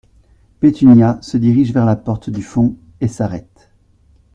[0.59, 3.69] Pétunia, se dirige vers la porte du fond et s’arrête.